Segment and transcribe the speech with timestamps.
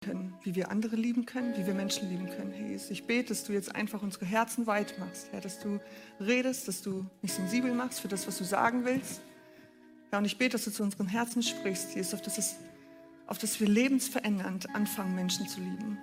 [0.00, 2.52] können, wie wir andere lieben können, wie wir Menschen lieben können.
[2.52, 5.78] Herr Jesus, ich bete, dass du jetzt einfach unsere Herzen weit machst, Herr, dass du
[6.18, 9.20] redest, dass du mich sensibel machst für das, was du sagen willst.
[10.10, 12.56] Ja, und ich bete, dass du zu unseren Herzen sprichst, Jesus, auf das, es,
[13.26, 15.98] auf das wir lebensverändernd anfangen, Menschen zu lieben.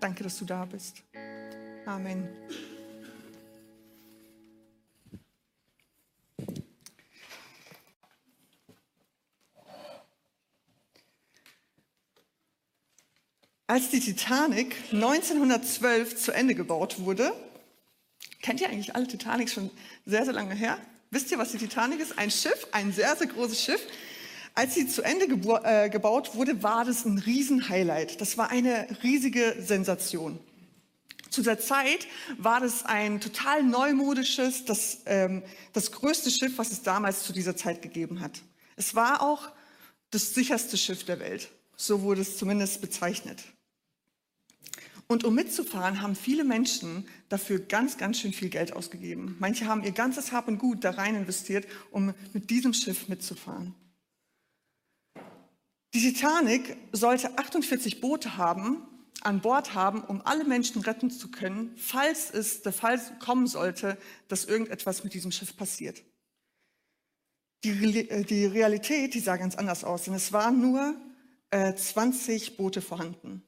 [0.00, 1.04] Danke, dass du da bist.
[1.86, 2.28] Amen.
[13.72, 17.32] Als die Titanic 1912 zu Ende gebaut wurde,
[18.42, 19.70] kennt ihr eigentlich alle Titanics schon
[20.04, 20.76] sehr, sehr lange her?
[21.10, 22.18] Wisst ihr, was die Titanic ist?
[22.18, 23.80] Ein Schiff, ein sehr, sehr großes Schiff.
[24.54, 25.24] Als sie zu Ende
[25.64, 28.20] äh, gebaut wurde, war das ein Riesenhighlight.
[28.20, 30.38] Das war eine riesige Sensation.
[31.30, 35.42] Zu der Zeit war das ein total neumodisches, das, ähm,
[35.72, 38.42] das größte Schiff, was es damals zu dieser Zeit gegeben hat.
[38.76, 39.48] Es war auch
[40.10, 41.48] das sicherste Schiff der Welt.
[41.74, 43.42] So wurde es zumindest bezeichnet.
[45.12, 49.36] Und um mitzufahren, haben viele Menschen dafür ganz, ganz schön viel Geld ausgegeben.
[49.40, 53.74] Manche haben ihr ganzes Hab und Gut da rein investiert, um mit diesem Schiff mitzufahren.
[55.92, 58.86] Die Titanic sollte 48 Boote haben,
[59.20, 63.98] an Bord haben, um alle Menschen retten zu können, falls es der Fall kommen sollte,
[64.28, 66.02] dass irgendetwas mit diesem Schiff passiert.
[67.64, 70.96] Die, äh, Realität, die sah ganz anders aus, denn es waren nur
[71.50, 73.42] äh, 20 Boote vorhanden.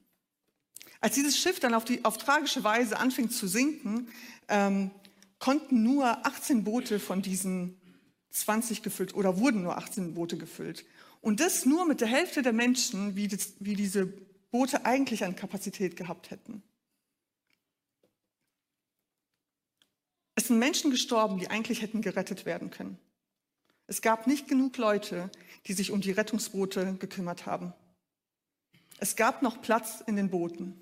[1.05, 4.09] Als dieses Schiff dann auf, die, auf tragische Weise anfing zu sinken,
[4.49, 4.91] ähm,
[5.39, 7.79] konnten nur 18 Boote von diesen
[8.31, 10.87] 20 gefüllt oder wurden nur 18 Boote gefüllt.
[11.21, 14.07] Und das nur mit der Hälfte der Menschen, wie, das, wie diese
[14.51, 16.63] Boote eigentlich an Kapazität gehabt hätten.
[20.37, 22.97] Es sind Menschen gestorben, die eigentlich hätten gerettet werden können.
[23.89, 25.31] Es gab nicht genug Leute,
[25.67, 27.75] die sich um die Rettungsboote gekümmert haben.
[29.01, 30.81] Es gab noch Platz in den Booten.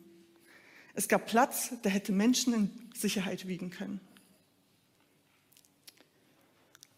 [0.95, 4.01] Es gab Platz, der hätte Menschen in Sicherheit wiegen können.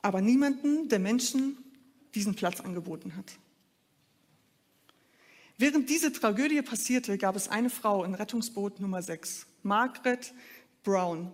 [0.02, 1.56] Aber niemanden, der Menschen
[2.14, 3.38] diesen Platz angeboten hat.
[5.56, 10.34] Während diese Tragödie passierte, gab es eine Frau in Rettungsboot Nummer 6, Margaret
[10.82, 11.30] Brown.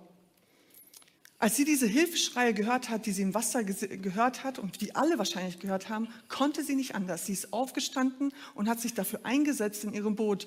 [1.38, 5.16] Als sie diese Hilfeschreie gehört hat, die sie im Wasser gehört hat und die alle
[5.16, 7.24] wahrscheinlich gehört haben, konnte sie nicht anders.
[7.24, 10.46] Sie ist aufgestanden und hat sich dafür eingesetzt in ihrem Boot,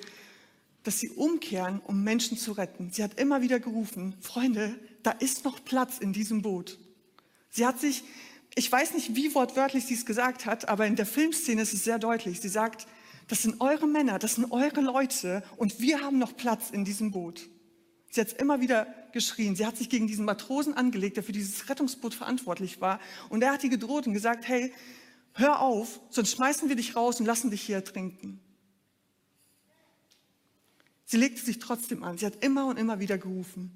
[0.84, 2.92] dass sie umkehren, um Menschen zu retten.
[2.92, 6.78] Sie hat immer wieder gerufen, Freunde, da ist noch Platz in diesem Boot.
[7.50, 8.04] Sie hat sich,
[8.56, 11.84] ich weiß nicht, wie wortwörtlich sie es gesagt hat, aber in der Filmszene ist es
[11.84, 12.42] sehr deutlich.
[12.42, 12.88] Sie sagt,
[13.28, 17.12] das sind eure Männer, das sind eure Leute und wir haben noch Platz in diesem
[17.12, 17.50] Boot.
[18.10, 19.56] Sie hat immer wieder geschrien.
[19.56, 23.00] Sie hat sich gegen diesen Matrosen angelegt, der für dieses Rettungsboot verantwortlich war.
[23.30, 24.72] Und er hat ihr gedroht und gesagt, hey,
[25.34, 28.40] hör auf, sonst schmeißen wir dich raus und lassen dich hier ertrinken.
[31.14, 32.18] Sie legte sich trotzdem an.
[32.18, 33.70] Sie hat immer und immer wieder gerufen.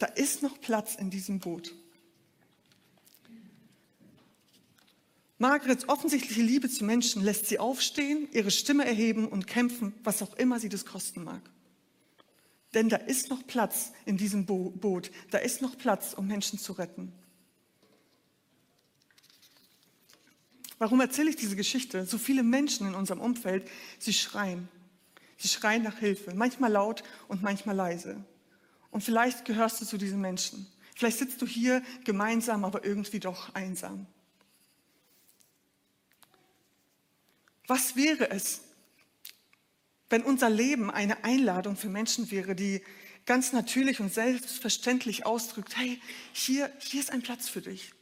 [0.00, 1.72] Da ist noch Platz in diesem Boot.
[5.38, 10.34] Margarets offensichtliche Liebe zu Menschen lässt sie aufstehen, ihre Stimme erheben und kämpfen, was auch
[10.34, 11.48] immer sie das kosten mag.
[12.74, 15.12] Denn da ist noch Platz in diesem Bo Boot.
[15.30, 17.12] Da ist noch Platz, um Menschen zu retten.
[20.78, 22.04] Warum erzähle ich diese Geschichte?
[22.04, 23.70] So viele Menschen in unserem Umfeld,
[24.00, 24.68] sie schreien.
[25.40, 28.22] Sie schreien nach Hilfe, manchmal laut und manchmal leise.
[28.90, 30.70] Und vielleicht gehörst du zu diesen Menschen.
[30.94, 34.06] Vielleicht sitzt du hier gemeinsam, aber irgendwie doch einsam.
[37.66, 38.60] Was wäre es,
[40.10, 42.82] wenn unser Leben eine Einladung für Menschen wäre, die
[43.24, 46.02] ganz natürlich und selbstverständlich ausdrückt, hey,
[46.34, 47.94] hier, hier ist ein Platz für dich.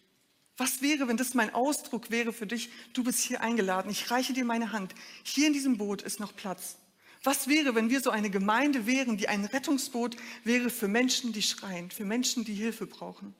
[0.56, 4.32] Was wäre, wenn das mein Ausdruck wäre für dich, du bist hier eingeladen, ich reiche
[4.32, 6.78] dir meine Hand, hier in diesem Boot ist noch Platz.
[7.24, 11.42] Was wäre, wenn wir so eine Gemeinde wären, die ein Rettungsboot wäre für Menschen, die
[11.42, 13.34] schreien, für Menschen, die Hilfe brauchen?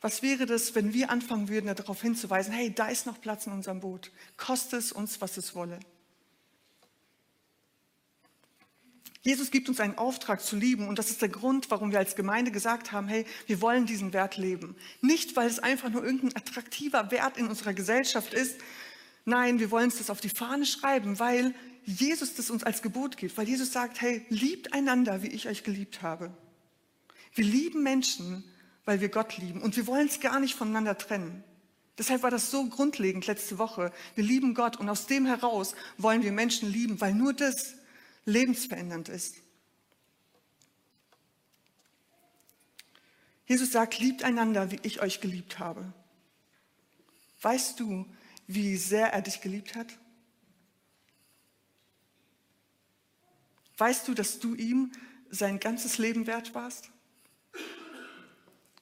[0.00, 3.52] Was wäre das, wenn wir anfangen würden, darauf hinzuweisen, hey, da ist noch Platz in
[3.52, 5.80] unserem Boot, koste es uns, was es wolle.
[9.22, 12.14] Jesus gibt uns einen Auftrag zu lieben und das ist der Grund, warum wir als
[12.14, 14.76] Gemeinde gesagt haben, hey, wir wollen diesen Wert leben.
[15.00, 18.60] Nicht, weil es einfach nur irgendein attraktiver Wert in unserer Gesellschaft ist,
[19.28, 21.54] Nein, wir wollen uns das auf die Fahne schreiben, weil
[21.84, 25.64] Jesus das uns als Gebot gibt, weil Jesus sagt, hey, liebt einander, wie ich euch
[25.64, 26.34] geliebt habe.
[27.34, 28.42] Wir lieben Menschen,
[28.86, 31.44] weil wir Gott lieben und wir wollen es gar nicht voneinander trennen.
[31.98, 33.92] Deshalb war das so grundlegend letzte Woche.
[34.14, 37.74] Wir lieben Gott und aus dem heraus wollen wir Menschen lieben, weil nur das
[38.24, 39.36] lebensverändernd ist.
[43.46, 45.92] Jesus sagt, liebt einander, wie ich euch geliebt habe.
[47.42, 48.06] Weißt du,
[48.48, 49.96] wie sehr er dich geliebt hat?
[53.76, 54.90] Weißt du, dass du ihm
[55.30, 56.90] sein ganzes Leben wert warst?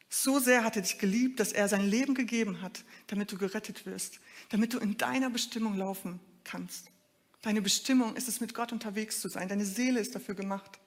[0.08, 3.84] So sehr hat er dich geliebt, dass er sein Leben gegeben hat, damit du gerettet
[3.84, 6.86] wirst, damit du in deiner Bestimmung laufen kannst.
[7.42, 9.48] Deine Bestimmung ist es, mit Gott unterwegs zu sein.
[9.48, 10.78] Deine Seele ist dafür gemacht.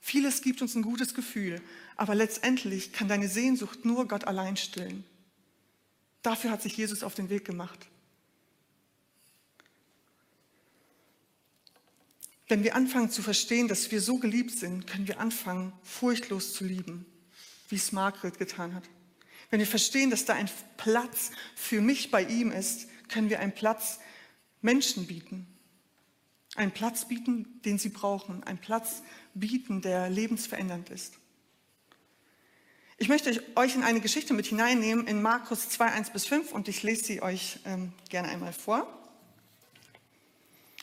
[0.00, 1.62] Vieles gibt uns ein gutes Gefühl,
[1.96, 5.04] aber letztendlich kann deine Sehnsucht nur Gott allein stillen.
[6.22, 7.88] Dafür hat sich Jesus auf den Weg gemacht.
[12.48, 16.64] Wenn wir anfangen zu verstehen, dass wir so geliebt sind, können wir anfangen, furchtlos zu
[16.64, 17.06] lieben,
[17.68, 18.84] wie es Margret getan hat.
[19.50, 23.54] Wenn wir verstehen, dass da ein Platz für mich bei ihm ist, können wir einen
[23.54, 24.00] Platz
[24.60, 25.46] Menschen bieten.
[26.54, 28.44] Einen Platz bieten, den sie brauchen.
[28.44, 29.02] Einen Platz
[29.34, 31.18] bieten, der lebensverändernd ist.
[33.02, 36.68] Ich möchte euch in eine Geschichte mit hineinnehmen in Markus 2, 1 bis 5 und
[36.68, 38.86] ich lese sie euch ähm, gerne einmal vor.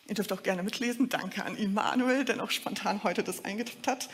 [0.06, 1.08] Ihr dürft auch gerne mitlesen.
[1.08, 4.10] Danke an Immanuel, der noch spontan heute das eingetippt hat.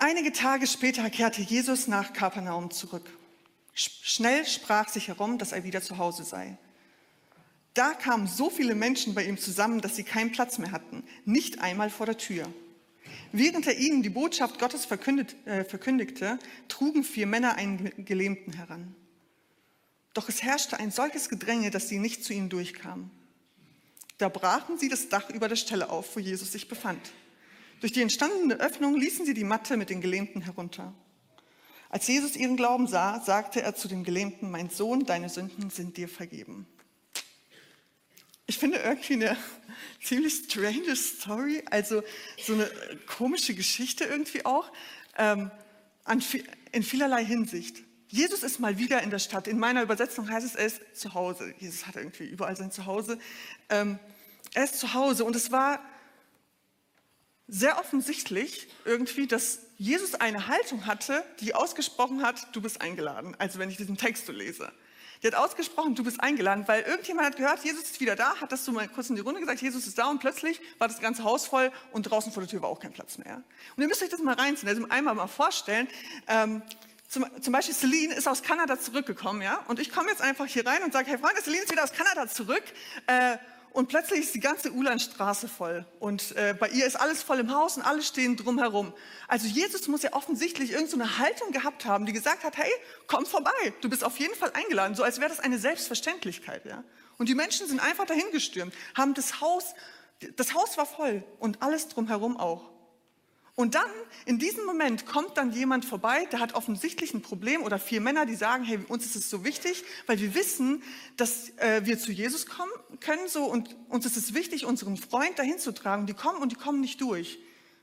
[0.00, 3.08] Einige Tage später kehrte Jesus nach Kapernaum zurück.
[3.72, 6.58] Schnell sprach sich herum, dass er wieder zu Hause sei.
[7.72, 11.62] Da kamen so viele Menschen bei ihm zusammen, dass sie keinen Platz mehr hatten, nicht
[11.62, 12.52] einmal vor der Tür.
[13.32, 16.38] Während er ihnen die Botschaft Gottes äh, verkündigte,
[16.68, 18.94] trugen vier Männer einen Gelähmten heran.
[20.14, 23.10] Doch es herrschte ein solches Gedränge, dass sie nicht zu ihm durchkamen.
[24.18, 27.00] Da brachen sie das Dach über der Stelle auf, wo Jesus sich befand.
[27.80, 30.94] Durch die entstandene Öffnung ließen sie die Matte mit den Gelähmten herunter.
[31.88, 35.96] Als Jesus ihren Glauben sah, sagte er zu dem Gelähmten, mein Sohn, deine Sünden sind
[35.96, 36.66] dir vergeben.
[38.46, 39.36] Ich finde irgendwie eine
[40.02, 42.02] ziemlich strange Story, also
[42.42, 42.70] so eine
[43.06, 44.70] komische Geschichte irgendwie auch,
[45.16, 45.50] ähm,
[46.04, 46.22] an,
[46.72, 47.82] in vielerlei Hinsicht.
[48.08, 49.48] Jesus ist mal wieder in der Stadt.
[49.48, 51.54] In meiner Übersetzung heißt es, er ist zu Hause.
[51.58, 53.18] Jesus hat irgendwie überall sein Zuhause.
[53.70, 53.98] Ähm,
[54.52, 55.82] er ist zu Hause und es war
[57.48, 63.34] sehr offensichtlich irgendwie, dass Jesus eine Haltung hatte, die ausgesprochen hat, du bist eingeladen.
[63.38, 64.72] Also wenn ich diesen Text so lese.
[65.22, 68.50] Die hat ausgesprochen, du bist eingeladen, weil irgendjemand hat gehört, Jesus ist wieder da, hat
[68.50, 71.00] das so mal kurz in die Runde gesagt, Jesus ist da und plötzlich war das
[71.00, 73.42] ganze Haus voll und draußen vor der Tür war auch kein Platz mehr.
[73.76, 75.86] Und ihr müsst euch das mal reinziehen, also einmal mal vorstellen,
[76.26, 76.62] ähm,
[77.08, 80.66] zum, zum, Beispiel Celine ist aus Kanada zurückgekommen, ja, und ich komme jetzt einfach hier
[80.66, 82.64] rein und sage, hey Freunde, Celine ist wieder aus Kanada zurück,
[83.06, 83.36] äh,
[83.72, 87.54] und plötzlich ist die ganze Ulandstraße voll und äh, bei ihr ist alles voll im
[87.54, 88.92] Haus und alle stehen drumherum.
[89.28, 92.70] Also Jesus muss ja offensichtlich irgendeine so Haltung gehabt haben, die gesagt hat, hey,
[93.06, 96.66] komm vorbei, du bist auf jeden Fall eingeladen, so als wäre das eine Selbstverständlichkeit.
[96.66, 96.84] Ja?
[97.16, 99.74] Und die Menschen sind einfach dahin gestürmt, haben das Haus,
[100.36, 102.71] das Haus war voll und alles drumherum auch.
[103.54, 103.90] Und dann,
[104.24, 108.24] in diesem Moment, kommt dann jemand vorbei, der hat offensichtlich ein Problem oder vier Männer,
[108.24, 110.82] die sagen, hey, uns ist es so wichtig, weil wir wissen,
[111.18, 115.38] dass äh, wir zu Jesus kommen können so und uns ist es wichtig, unseren Freund
[115.38, 116.06] dahin zu tragen.
[116.06, 117.38] Die kommen und die kommen nicht durch,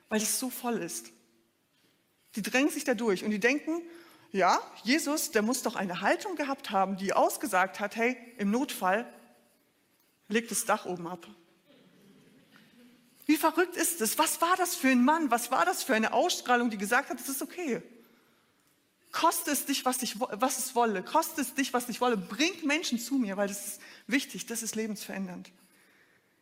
[0.09, 1.11] weil es so voll ist.
[2.35, 3.81] Die drängen sich da durch und die denken,
[4.31, 9.11] ja, Jesus, der muss doch eine Haltung gehabt haben, die ausgesagt hat, hey, im Notfall
[10.27, 11.27] legt das Dach oben ab.
[13.29, 14.17] Wie verrückt ist es?
[14.17, 15.29] Was war das für ein Mann?
[15.29, 17.79] Was war das für eine Ausstrahlung, die gesagt hat, es ist okay.
[19.11, 21.03] Koste es dich, was, ich, was es wolle.
[21.03, 22.17] Koste es dich, was ich wolle.
[22.17, 25.51] Bringt Menschen zu mir, weil das ist wichtig, das ist lebensverändernd.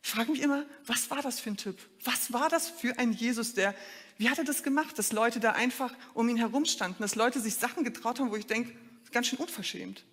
[0.02, 1.78] Ich frage mich immer, was war das für ein Typ?
[2.04, 3.74] Was war das für ein Jesus, der,
[4.16, 7.38] wie hat er das gemacht, dass Leute da einfach um ihn herum standen, dass Leute
[7.38, 8.74] sich Sachen getraut haben, wo ich denke,
[9.12, 10.04] ganz schön unverschämt.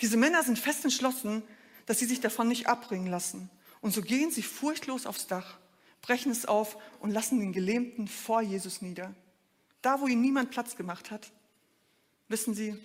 [0.00, 1.42] Diese Männer sind fest entschlossen,
[1.86, 3.50] dass sie sich davon nicht abbringen lassen.
[3.80, 5.58] Und so gehen sie furchtlos aufs Dach,
[6.00, 9.14] brechen es auf und lassen den Gelähmten vor Jesus nieder.
[9.82, 11.30] Da, wo ihnen niemand Platz gemacht hat,
[12.28, 12.78] wissen sie,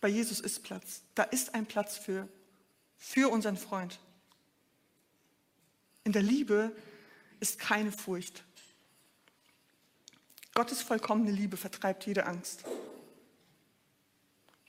[0.00, 1.02] bei Jesus ist Platz.
[1.14, 2.28] Da ist ein Platz für,
[2.98, 3.98] für unseren Freund.
[6.04, 6.76] In der Liebe
[7.40, 8.44] ist keine Furcht.
[10.54, 12.64] Gottes vollkommene Liebe vertreibt jede Angst.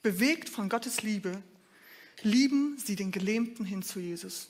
[0.01, 1.43] Bewegt von Gottes Liebe
[2.21, 4.49] lieben sie den Gelähmten hin zu Jesus.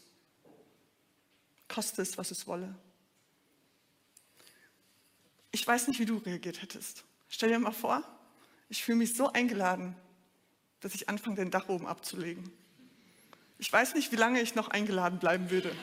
[1.67, 2.75] Koste es, was es wolle.
[5.51, 7.03] Ich weiß nicht, wie du reagiert hättest.
[7.29, 8.03] Stell dir mal vor,
[8.69, 9.95] ich fühle mich so eingeladen,
[10.81, 12.51] dass ich anfange, den Dach oben abzulegen.
[13.57, 15.75] Ich weiß nicht, wie lange ich noch eingeladen bleiben würde.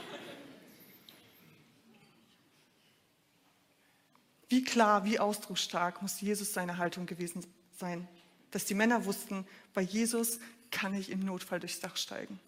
[4.48, 7.42] Wie klar, wie ausdrucksstark muss Jesus seine Haltung gewesen
[7.78, 8.06] sein,
[8.50, 10.38] dass die Männer wussten, bei Jesus
[10.73, 12.41] kann ich im Notfall durchs Dach steigen.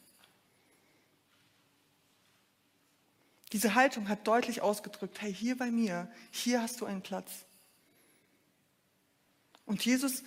[3.52, 7.30] Diese Haltung hat deutlich ausgedrückt, hey, hier bei mir, hier hast du einen Platz.
[9.64, 10.24] Und Jesus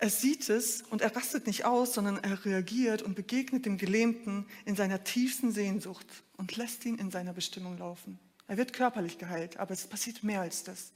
[0.00, 4.46] er sieht es und er rastet nicht aus, sondern er reagiert und begegnet dem Gelähmten
[4.64, 6.06] in seiner tiefsten Sehnsucht
[6.38, 8.18] und lässt ihn in seiner Bestimmung laufen.
[8.48, 10.92] Er wird körperlich geheilt, aber es passiert mehr als das.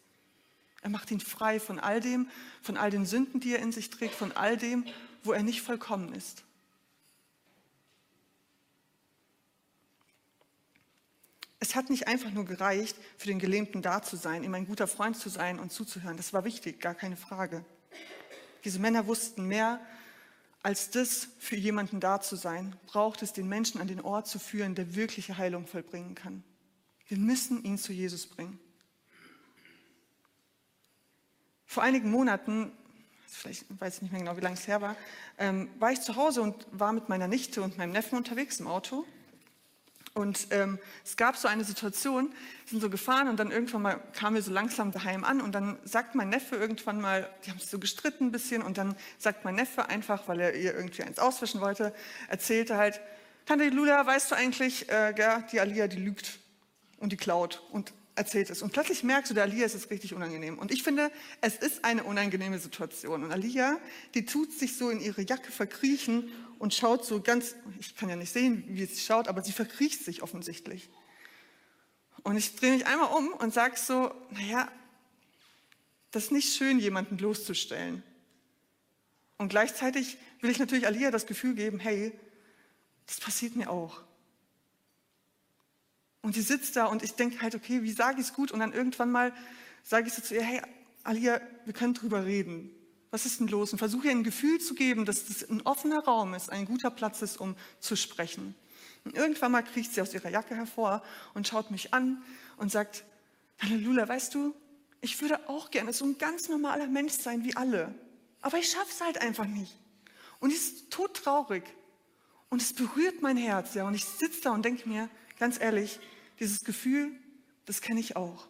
[0.80, 2.30] Er macht ihn frei von all dem,
[2.62, 4.86] von all den Sünden, die er in sich trägt, von all dem,
[5.24, 6.44] wo er nicht vollkommen ist.
[11.58, 14.86] Es hat nicht einfach nur gereicht, für den Gelähmten da zu sein, ihm ein guter
[14.86, 16.18] Freund zu sein und zuzuhören.
[16.18, 17.64] Das war wichtig, gar keine Frage.
[18.64, 19.80] Diese Männer wussten mehr,
[20.62, 24.38] als das für jemanden da zu sein, braucht es den Menschen an den Ort zu
[24.38, 26.44] führen, der wirkliche Heilung vollbringen kann.
[27.08, 28.58] Wir müssen ihn zu Jesus bringen.
[31.66, 32.72] Vor einigen Monaten,
[33.26, 34.96] vielleicht weiß ich nicht mehr genau, wie lange es her war,
[35.38, 38.66] ähm, war ich zu Hause und war mit meiner Nichte und meinem Neffen unterwegs im
[38.66, 39.04] Auto.
[40.14, 42.32] Und ähm, es gab so eine Situation,
[42.66, 45.76] sind so gefahren und dann irgendwann mal kamen wir so langsam daheim an und dann
[45.82, 49.44] sagt mein Neffe irgendwann mal, die haben sich so gestritten ein bisschen und dann sagt
[49.44, 51.92] mein Neffe einfach, weil er ihr irgendwie eins auswischen wollte,
[52.28, 53.00] erzählte halt,
[53.44, 56.38] Tante Lula, weißt du eigentlich, äh, ja, die Alia, die lügt
[56.98, 58.62] und die klaut und erzählt es.
[58.62, 60.58] Und plötzlich merkst du, der Alia ist es richtig unangenehm.
[60.58, 63.24] Und ich finde, es ist eine unangenehme Situation.
[63.24, 63.78] Und Alia,
[64.14, 68.16] die tut sich so in ihre Jacke verkriechen und schaut so ganz, ich kann ja
[68.16, 70.88] nicht sehen, wie sie schaut, aber sie verkriecht sich offensichtlich.
[72.22, 74.70] Und ich drehe mich einmal um und sage so, naja,
[76.12, 78.02] das ist nicht schön, jemanden bloßzustellen.
[79.36, 82.12] Und gleichzeitig will ich natürlich Alia das Gefühl geben, hey,
[83.06, 84.03] das passiert mir auch.
[86.24, 88.50] Und sie sitzt da und ich denke halt, okay, wie sage ich es gut?
[88.50, 89.32] Und dann irgendwann mal
[89.84, 90.60] sage ich so zu ihr, hey,
[91.04, 92.70] Alia, wir können drüber reden
[93.14, 93.70] was ist denn los?
[93.70, 96.90] Und versuche ihr ein Gefühl zu geben, dass das ein offener Raum ist, ein guter
[96.90, 98.56] Platz ist, um zu sprechen.
[99.04, 101.00] Und irgendwann mal kriecht sie aus ihrer Jacke hervor
[101.32, 102.24] und schaut mich an
[102.56, 103.04] und sagt,
[103.60, 104.52] Halleluja, weißt du,
[105.00, 107.94] ich würde auch gerne so ein ganz normaler Mensch sein wie alle,
[108.40, 109.78] aber ich schaffe es halt einfach nicht.
[110.40, 111.62] Und die ist todtraurig
[112.50, 116.00] und es berührt mein Herz, ja, und ich sitze da und denke mir, ganz ehrlich,
[116.40, 117.12] dieses Gefühl,
[117.66, 118.46] das kenne ich auch.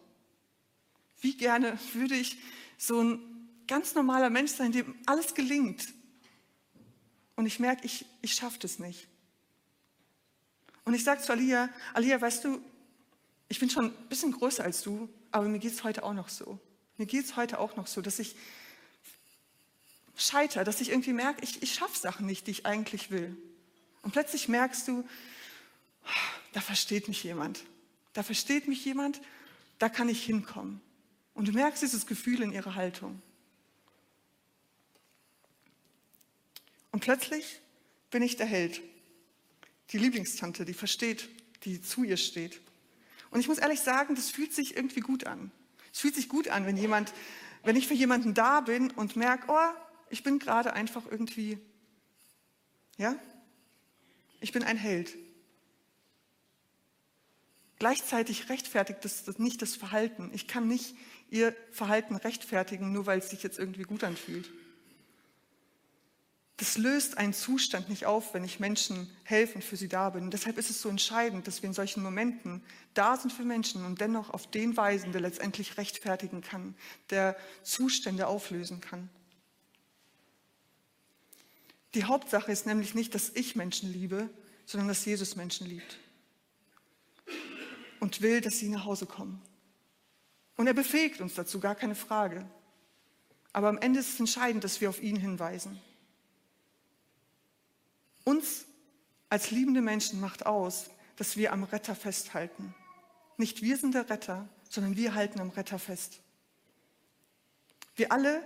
[1.21, 2.37] Wie gerne würde ich
[2.77, 3.19] so ein
[3.67, 5.87] ganz normaler Mensch sein, dem alles gelingt.
[7.35, 9.07] Und ich merke, ich, ich schaffe das nicht.
[10.83, 12.61] Und ich sage zu Alia, Alia, weißt du,
[13.47, 16.29] ich bin schon ein bisschen größer als du, aber mir geht es heute auch noch
[16.29, 16.59] so.
[16.97, 18.35] Mir geht es heute auch noch so, dass ich
[20.15, 23.35] scheitere, dass ich irgendwie merke, ich, ich schaffe Sachen nicht, die ich eigentlich will.
[24.01, 25.07] Und plötzlich merkst du,
[26.53, 27.63] da versteht mich jemand.
[28.15, 29.21] Da versteht mich jemand,
[29.77, 30.79] da kann ich hinkommen.
[31.33, 33.21] Und du merkst dieses Gefühl in ihrer Haltung.
[36.91, 37.59] Und plötzlich
[38.11, 38.81] bin ich der Held,
[39.91, 41.27] die Lieblingstante, die versteht,
[41.65, 42.61] die zu ihr steht.
[43.31, 45.51] Und ich muss ehrlich sagen, das fühlt sich irgendwie gut an.
[45.91, 47.13] Es fühlt sich gut an, wenn jemand,
[47.63, 49.77] wenn ich für jemanden da bin und merke, oh,
[50.09, 51.57] ich bin gerade einfach irgendwie,
[52.97, 53.19] ja,
[54.39, 55.17] ich bin ein Held.
[57.77, 60.31] Gleichzeitig rechtfertigt das, nicht das Verhalten.
[60.33, 60.95] Ich kann nicht
[61.29, 64.49] ihr Verhalten rechtfertigen, nur weil es sich jetzt irgendwie gut anfühlt.
[66.57, 70.23] Das löst einen Zustand nicht auf, wenn ich Menschen helfe und für sie da bin.
[70.23, 72.63] Und deshalb ist es so entscheidend, dass wir in solchen Momenten
[72.93, 76.75] da sind für Menschen und dennoch auf den weisen, der letztendlich rechtfertigen kann,
[77.09, 79.09] der Zustände auflösen kann.
[81.93, 84.29] Die Hauptsache ist nämlich nicht, dass ich Menschen liebe,
[84.65, 85.97] sondern dass Jesus Menschen liebt
[88.05, 89.41] und will, dass sie nach Hause kommen.
[90.57, 92.47] Und er befähigt uns dazu, gar keine Frage.
[93.51, 95.81] Aber am Ende ist es entscheidend, dass wir auf ihn hinweisen.
[98.23, 98.65] Uns
[99.27, 102.75] als liebende Menschen macht aus, dass wir am Retter festhalten.
[103.37, 106.19] Nicht wir sind der Retter, sondern wir halten am Retter fest.
[107.95, 108.45] Wir alle,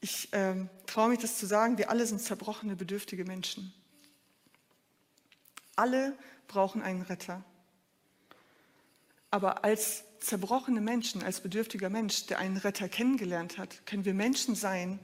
[0.00, 0.54] ich äh,
[0.86, 3.74] traue mich das zu sagen, wir alle sind zerbrochene, bedürftige Menschen.
[5.74, 7.42] Alle brauchen einen Retter.
[9.30, 14.54] Aber als zerbrochene Menschen, als bedürftiger Mensch, der einen Retter kennengelernt hat, können wir Menschen
[14.54, 14.98] sein,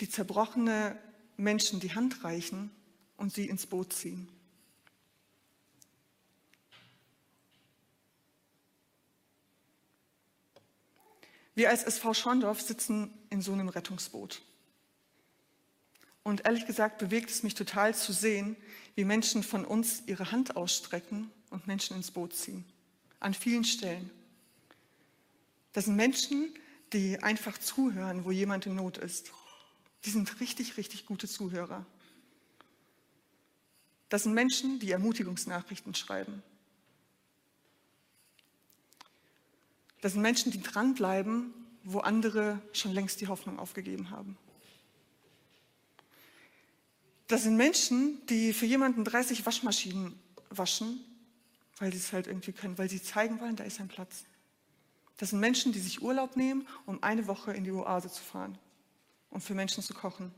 [0.00, 0.98] die zerbrochene
[1.36, 2.70] Menschen die Hand reichen
[3.16, 4.28] und sie ins Boot ziehen.
[11.54, 14.40] Wir als SV Schorndorf sitzen in so einem Rettungsboot.
[16.22, 18.56] Und ehrlich gesagt bewegt es mich total zu sehen,
[18.94, 22.64] wie Menschen von uns ihre Hand ausstrecken und Menschen ins Boot ziehen.
[23.20, 24.10] An vielen Stellen.
[25.72, 26.52] Das sind Menschen,
[26.92, 29.32] die einfach zuhören, wo jemand in Not ist.
[30.04, 31.86] Die sind richtig, richtig gute Zuhörer.
[34.08, 36.42] Das sind Menschen, die Ermutigungsnachrichten schreiben.
[40.00, 41.52] Das sind Menschen, die dranbleiben,
[41.84, 44.36] wo andere schon längst die Hoffnung aufgegeben haben.
[47.28, 51.04] Das sind Menschen, die für jemanden 30 Waschmaschinen waschen,
[51.80, 54.24] weil sie es halt irgendwie können, weil sie zeigen wollen, da ist ein Platz.
[55.16, 58.56] Das sind Menschen, die sich Urlaub nehmen, um eine Woche in die Oase zu fahren
[59.30, 60.32] und für Menschen zu kochen.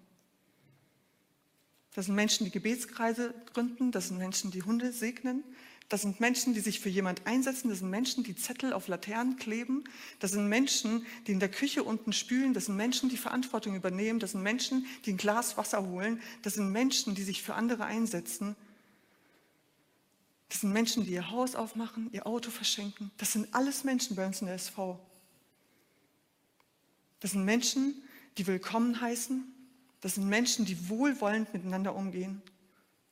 [1.95, 5.45] Das sind Menschen, die Gebetskreise gründen, das sind Menschen, die Hunde segnen,
[5.89, 9.37] das sind Menschen, die sich für jemand einsetzen, das sind Menschen, die Zettel auf Laternen
[9.37, 9.85] kleben,
[10.21, 14.21] das sind Menschen, die in der Küche unten spülen, das sind Menschen, die Verantwortung übernehmen,
[14.21, 17.85] das sind Menschen, die ein Glas Wasser holen, das sind Menschen, die sich für andere
[17.85, 18.57] einsetzen.
[20.53, 23.11] Das sind Menschen, die ihr Haus aufmachen, ihr Auto verschenken.
[23.17, 25.01] Das sind alles Menschen bei uns in der SV.
[27.21, 28.03] Das sind Menschen,
[28.37, 29.51] die willkommen heißen,
[30.03, 32.43] das sind Menschen, die wohlwollend miteinander umgehen.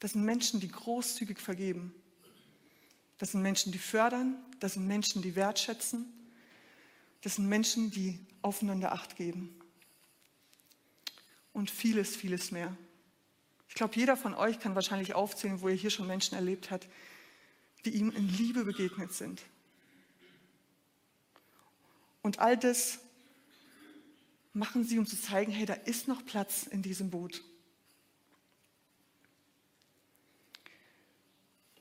[0.00, 1.94] Das sind Menschen, die großzügig vergeben.
[3.16, 4.36] Das sind Menschen, die fördern.
[4.58, 6.12] Das sind Menschen, die wertschätzen.
[7.22, 9.58] Das sind Menschen, die aufeinander Acht geben.
[11.54, 12.76] Und vieles, vieles mehr.
[13.70, 16.86] Ich glaube, jeder von euch kann wahrscheinlich aufzählen, wo er hier schon Menschen erlebt hat,
[17.84, 19.42] die ihm in Liebe begegnet sind.
[22.22, 22.98] Und all das
[24.52, 27.42] machen sie, um zu zeigen, hey, da ist noch Platz in diesem Boot.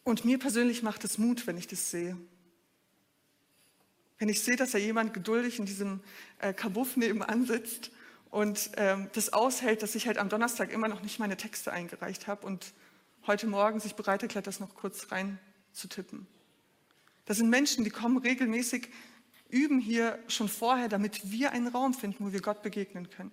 [0.03, 2.18] Und mir persönlich macht es Mut, wenn ich das sehe.
[4.18, 6.01] Wenn ich sehe, dass da jemand geduldig in diesem
[6.39, 7.91] äh, Kabuff nebenan sitzt
[8.29, 12.27] und ähm, das aushält, dass ich halt am Donnerstag immer noch nicht meine Texte eingereicht
[12.27, 12.74] habe und
[13.27, 15.39] heute Morgen sich bereit erklärt, das noch kurz rein
[15.74, 16.28] zu tippen.
[17.26, 18.90] Das sind Menschen, die kommen regelmäßig
[19.50, 23.32] üben hier schon vorher, damit wir einen Raum finden, wo wir Gott begegnen können.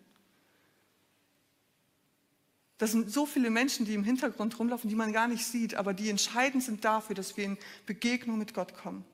[2.79, 5.95] Das sind so viele Menschen, die im Hintergrund rumlaufen, die man gar nicht sieht, aber
[5.95, 9.05] die entscheidend sind dafür, dass wir in Begegnung mit Gott kommen.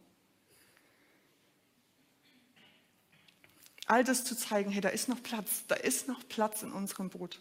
[3.86, 7.10] All das zu zeigen, hey, da ist noch Platz, da ist noch Platz in unserem
[7.10, 7.40] Boot.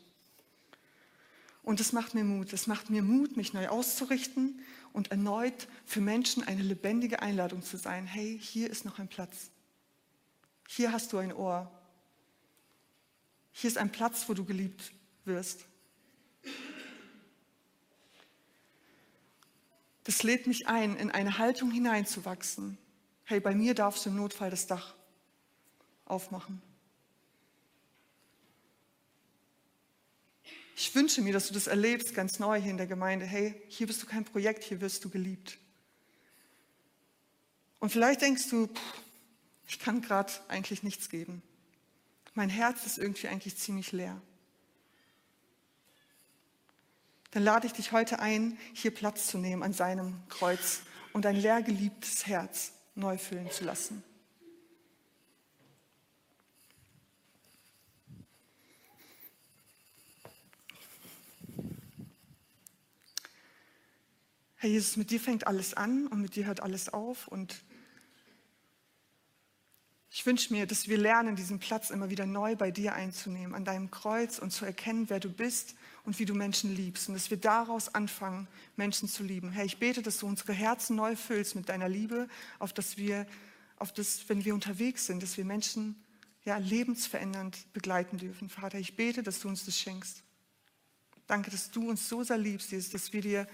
[1.63, 2.53] Und das macht mir Mut.
[2.53, 4.59] Es macht mir Mut, mich neu auszurichten
[4.93, 8.05] und erneut für Menschen eine lebendige Einladung zu sein.
[8.05, 9.51] Hey, hier ist noch ein Platz.
[10.67, 11.71] Hier hast du ein Ohr.
[13.51, 14.91] Hier ist ein Platz, wo du geliebt
[15.25, 15.65] wirst.
[20.03, 22.77] Das lädt mich ein, in eine Haltung hineinzuwachsen.
[23.23, 24.95] Hey, bei mir darfst du im Notfall das Dach
[26.05, 26.61] aufmachen.
[30.83, 33.23] Ich wünsche mir, dass du das erlebst, ganz neu hier in der Gemeinde.
[33.23, 35.59] Hey, hier bist du kein Projekt, hier wirst du geliebt.
[37.77, 38.81] Und vielleicht denkst du, pff,
[39.67, 41.43] ich kann gerade eigentlich nichts geben.
[42.33, 44.19] Mein Herz ist irgendwie eigentlich ziemlich leer.
[47.29, 50.79] Dann lade ich dich heute ein, hier Platz zu nehmen an seinem Kreuz
[51.13, 54.03] und ein leer geliebtes Herz neu füllen zu lassen.
[64.61, 67.27] Herr Jesus, mit dir fängt alles an und mit dir hört alles auf.
[67.27, 67.63] Und
[70.11, 73.65] ich wünsche mir, dass wir lernen, diesen Platz immer wieder neu bei dir einzunehmen, an
[73.65, 77.07] deinem Kreuz und zu erkennen, wer du bist und wie du Menschen liebst.
[77.07, 79.51] Und dass wir daraus anfangen, Menschen zu lieben.
[79.51, 82.27] Herr, ich bete, dass du unsere Herzen neu füllst mit deiner Liebe,
[82.59, 83.25] auf dass wir,
[83.77, 85.95] auf das, wenn wir unterwegs sind, dass wir Menschen
[86.45, 88.47] ja, lebensverändernd begleiten dürfen.
[88.47, 90.21] Vater, ich bete, dass du uns das schenkst.
[91.25, 93.47] Danke, dass du uns so sehr liebst, Jesus, dass wir dir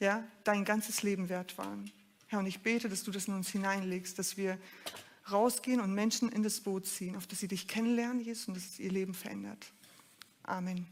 [0.00, 1.90] ja, dein ganzes Leben wert waren.
[2.26, 4.58] Herr, und ich bete, dass du das in uns hineinlegst, dass wir
[5.30, 8.64] rausgehen und Menschen in das Boot ziehen, auf das sie dich kennenlernen, Jesus, und dass
[8.64, 9.72] es ihr Leben verändert.
[10.42, 10.86] Amen.